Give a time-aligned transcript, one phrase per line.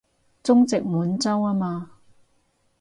[0.41, 1.91] 中殖滿洲吖嘛